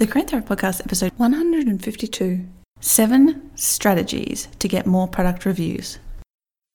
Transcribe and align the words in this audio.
The 0.00 0.06
Create 0.06 0.30
Thrive 0.30 0.46
Podcast, 0.46 0.80
episode 0.80 1.12
152 1.18 2.46
Seven 2.80 3.50
Strategies 3.54 4.48
to 4.58 4.66
Get 4.66 4.86
More 4.86 5.06
Product 5.06 5.44
Reviews. 5.44 5.98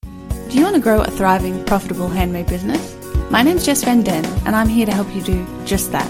Do 0.03 0.51
you 0.51 0.61
want 0.61 0.75
to 0.75 0.79
grow 0.79 1.01
a 1.01 1.09
thriving, 1.09 1.65
profitable 1.65 2.07
handmade 2.07 2.45
business? 2.45 2.95
My 3.31 3.41
name's 3.41 3.65
Jess 3.65 3.83
Van 3.83 4.03
Den, 4.03 4.23
and 4.45 4.55
I'm 4.55 4.69
here 4.69 4.85
to 4.85 4.91
help 4.91 5.07
you 5.15 5.23
do 5.23 5.43
just 5.65 5.91
that. 5.91 6.07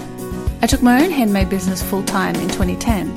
I 0.60 0.66
took 0.66 0.82
my 0.82 1.02
own 1.02 1.10
handmade 1.10 1.48
business 1.48 1.82
full 1.82 2.02
time 2.02 2.34
in 2.34 2.48
2010, 2.48 3.16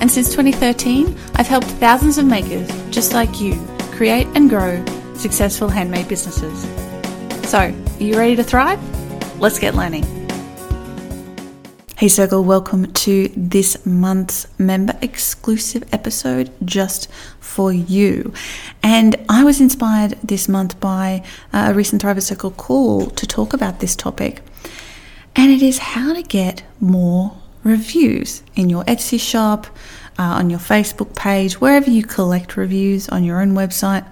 and 0.00 0.10
since 0.10 0.30
2013, 0.30 1.14
I've 1.34 1.46
helped 1.46 1.66
thousands 1.66 2.16
of 2.16 2.24
makers 2.24 2.66
just 2.88 3.12
like 3.12 3.42
you 3.42 3.62
create 3.90 4.26
and 4.28 4.48
grow 4.48 4.82
successful 5.16 5.68
handmade 5.68 6.08
businesses. 6.08 6.62
So, 7.46 7.58
are 7.58 8.02
you 8.02 8.16
ready 8.16 8.36
to 8.36 8.42
thrive? 8.42 8.80
Let's 9.38 9.58
get 9.58 9.74
learning. 9.74 10.23
Hey 11.96 12.08
Circle, 12.08 12.42
welcome 12.42 12.92
to 12.92 13.28
this 13.36 13.86
month's 13.86 14.48
member 14.58 14.98
exclusive 15.00 15.84
episode 15.92 16.50
just 16.64 17.08
for 17.38 17.72
you. 17.72 18.32
And 18.82 19.14
I 19.28 19.44
was 19.44 19.60
inspired 19.60 20.18
this 20.20 20.48
month 20.48 20.80
by 20.80 21.22
a 21.52 21.72
recent 21.72 22.02
Thriver 22.02 22.20
Circle 22.20 22.50
call 22.50 23.06
to 23.10 23.26
talk 23.28 23.52
about 23.52 23.78
this 23.78 23.94
topic. 23.94 24.42
And 25.36 25.52
it 25.52 25.62
is 25.62 25.78
how 25.78 26.12
to 26.12 26.22
get 26.24 26.64
more 26.80 27.36
reviews 27.62 28.42
in 28.56 28.68
your 28.68 28.82
Etsy 28.86 29.20
shop, 29.20 29.68
uh, 30.18 30.22
on 30.22 30.50
your 30.50 30.58
Facebook 30.58 31.14
page, 31.14 31.60
wherever 31.60 31.88
you 31.88 32.02
collect 32.02 32.56
reviews 32.56 33.08
on 33.08 33.22
your 33.22 33.40
own 33.40 33.52
website, 33.52 34.04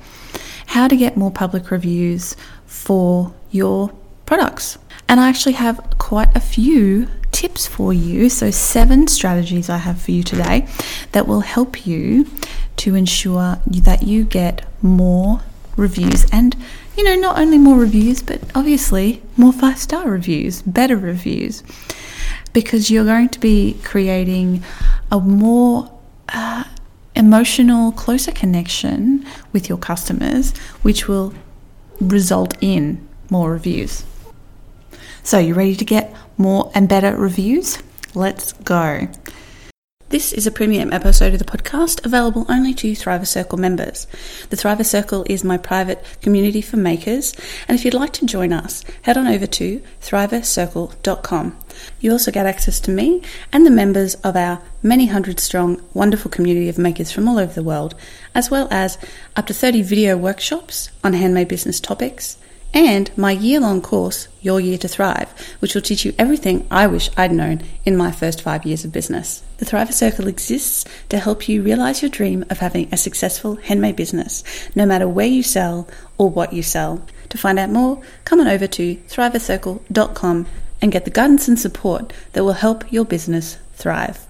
how 0.66 0.86
to 0.86 0.96
get 0.96 1.16
more 1.16 1.32
public 1.32 1.72
reviews 1.72 2.36
for 2.64 3.34
your 3.50 3.92
products. 4.24 4.78
And 5.08 5.18
I 5.18 5.28
actually 5.28 5.54
have 5.54 5.80
quite 5.98 6.34
a 6.36 6.40
few 6.40 7.08
tips 7.42 7.66
for 7.66 7.92
you. 7.92 8.28
So, 8.28 8.52
seven 8.52 9.08
strategies 9.08 9.68
I 9.68 9.78
have 9.78 10.00
for 10.00 10.12
you 10.12 10.22
today 10.22 10.68
that 11.10 11.26
will 11.26 11.40
help 11.40 11.84
you 11.84 12.28
to 12.76 12.94
ensure 12.94 13.58
that 13.66 14.04
you 14.04 14.22
get 14.24 14.64
more 14.80 15.40
reviews 15.76 16.24
and 16.30 16.54
you 16.96 17.02
know 17.02 17.16
not 17.16 17.38
only 17.38 17.56
more 17.56 17.78
reviews 17.78 18.22
but 18.22 18.38
obviously 18.54 19.22
more 19.38 19.52
five 19.52 19.78
star 19.78 20.06
reviews 20.06 20.60
better 20.62 20.98
reviews 20.98 21.62
because 22.52 22.90
you're 22.90 23.06
going 23.06 23.28
to 23.28 23.40
be 23.40 23.74
creating 23.82 24.62
a 25.10 25.18
more 25.18 25.90
uh, 26.28 26.64
emotional 27.16 27.90
closer 27.92 28.32
connection 28.32 29.24
with 29.52 29.66
your 29.68 29.78
customers 29.78 30.54
which 30.82 31.08
will 31.08 31.32
result 32.00 32.54
in 32.60 33.00
more 33.30 33.50
reviews 33.50 34.04
so, 35.24 35.38
you 35.38 35.54
ready 35.54 35.76
to 35.76 35.84
get 35.84 36.14
more 36.36 36.70
and 36.74 36.88
better 36.88 37.16
reviews? 37.16 37.78
Let's 38.14 38.52
go. 38.52 39.08
This 40.12 40.32
is 40.34 40.46
a 40.46 40.50
premium 40.50 40.92
episode 40.92 41.32
of 41.32 41.38
the 41.38 41.44
podcast 41.46 42.04
available 42.04 42.44
only 42.48 42.74
to 42.74 42.92
Thriver 42.92 43.26
Circle 43.26 43.56
members. 43.56 44.06
The 44.50 44.56
Thriver 44.56 44.84
Circle 44.84 45.24
is 45.26 45.42
my 45.42 45.56
private 45.56 46.04
community 46.20 46.60
for 46.60 46.76
makers, 46.76 47.34
and 47.66 47.78
if 47.78 47.84
you'd 47.84 47.94
like 47.94 48.12
to 48.14 48.26
join 48.26 48.52
us, 48.52 48.84
head 49.02 49.16
on 49.16 49.26
over 49.26 49.46
to 49.46 49.80
thrivercircle.com. 50.02 51.56
You 52.00 52.12
also 52.12 52.30
get 52.30 52.44
access 52.44 52.78
to 52.80 52.90
me 52.90 53.22
and 53.54 53.64
the 53.64 53.70
members 53.70 54.16
of 54.16 54.36
our 54.36 54.60
many 54.82 55.06
hundred 55.06 55.40
strong, 55.40 55.80
wonderful 55.94 56.30
community 56.30 56.68
of 56.68 56.76
makers 56.76 57.10
from 57.10 57.26
all 57.26 57.38
over 57.38 57.54
the 57.54 57.62
world, 57.62 57.94
as 58.34 58.50
well 58.50 58.68
as 58.70 58.98
up 59.34 59.46
to 59.46 59.54
30 59.54 59.80
video 59.80 60.18
workshops 60.18 60.90
on 61.02 61.14
handmade 61.14 61.48
business 61.48 61.80
topics 61.80 62.36
and 62.74 63.10
my 63.16 63.32
year 63.32 63.60
long 63.60 63.82
course, 63.82 64.28
Your 64.40 64.58
Year 64.58 64.78
to 64.78 64.88
Thrive, 64.88 65.28
which 65.60 65.74
will 65.74 65.82
teach 65.82 66.04
you 66.04 66.14
everything 66.18 66.66
I 66.70 66.86
wish 66.86 67.10
I'd 67.16 67.32
known 67.32 67.62
in 67.84 67.96
my 67.96 68.10
first 68.10 68.40
five 68.40 68.64
years 68.64 68.84
of 68.84 68.92
business. 68.92 69.42
The 69.58 69.66
Thriver 69.66 69.92
Circle 69.92 70.26
exists 70.26 70.84
to 71.10 71.18
help 71.18 71.48
you 71.48 71.62
realize 71.62 72.00
your 72.00 72.10
dream 72.10 72.44
of 72.48 72.58
having 72.58 72.88
a 72.90 72.96
successful 72.96 73.56
handmade 73.56 73.96
business, 73.96 74.42
no 74.74 74.86
matter 74.86 75.06
where 75.06 75.26
you 75.26 75.42
sell 75.42 75.86
or 76.16 76.30
what 76.30 76.52
you 76.52 76.62
sell. 76.62 77.04
To 77.28 77.38
find 77.38 77.58
out 77.58 77.70
more, 77.70 78.00
come 78.24 78.40
on 78.40 78.48
over 78.48 78.66
to 78.66 78.96
thrivercircle.com 78.96 80.46
and 80.80 80.92
get 80.92 81.04
the 81.04 81.10
guidance 81.10 81.48
and 81.48 81.58
support 81.58 82.12
that 82.32 82.44
will 82.44 82.52
help 82.52 82.90
your 82.92 83.04
business 83.04 83.58
thrive. 83.74 84.26